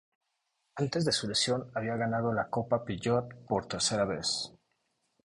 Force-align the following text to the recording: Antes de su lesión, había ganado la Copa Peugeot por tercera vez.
Antes 0.77 1.05
de 1.05 1.11
su 1.11 1.27
lesión, 1.27 1.69
había 1.75 1.95
ganado 1.95 2.33
la 2.33 2.49
Copa 2.49 2.83
Peugeot 2.85 3.45
por 3.47 3.67
tercera 3.67 4.03
vez. 4.03 4.51